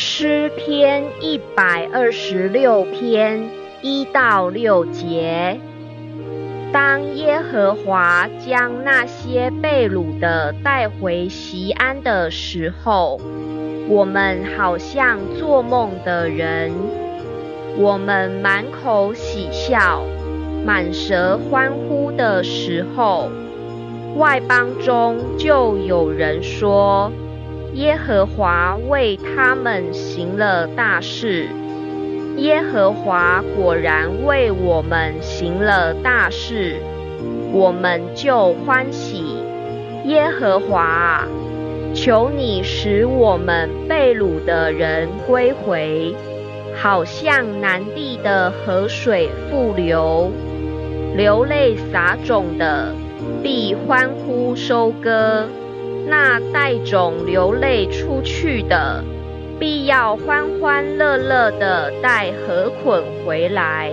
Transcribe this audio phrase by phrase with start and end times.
[0.00, 3.50] 诗篇一百二十六篇
[3.82, 5.58] 一到六节。
[6.72, 13.20] 当耶和华将那些被掳的带回西安的时候，
[13.88, 16.70] 我们好像做梦的人，
[17.76, 20.04] 我们满口喜笑、
[20.64, 23.32] 满舌欢呼的时候，
[24.14, 27.10] 外邦中就有人说。
[27.78, 31.46] 耶和华为他们行了大事，
[32.36, 36.74] 耶和华果然为我们行了大事，
[37.52, 39.36] 我们就欢喜。
[40.06, 41.24] 耶和华，
[41.94, 46.12] 求你使我们被掳的人归回，
[46.74, 50.32] 好像南地的河水复流，
[51.16, 52.92] 流泪撒种的
[53.40, 55.46] 必欢呼收割。
[56.08, 59.04] 那带种流泪出去的，
[59.58, 63.92] 必要欢欢乐乐的带禾捆回来。